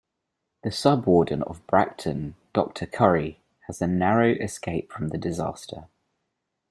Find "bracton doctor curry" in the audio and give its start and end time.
1.67-3.39